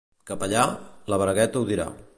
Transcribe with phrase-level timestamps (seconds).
[0.29, 0.63] Capellà?
[1.13, 1.91] La bragueta ho dirà.